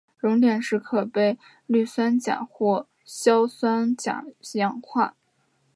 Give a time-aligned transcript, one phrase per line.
[0.17, 5.15] 熔点时可被氯酸钾或硝酸钾氧化。